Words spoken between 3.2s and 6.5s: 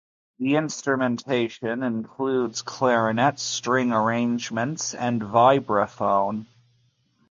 string arrangements, and vibraphone.